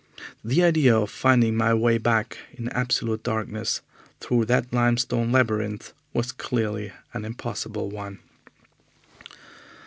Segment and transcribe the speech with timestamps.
[0.43, 3.81] The idea of finding my way back in absolute darkness
[4.19, 8.17] through that limestone labyrinth was clearly an impossible one.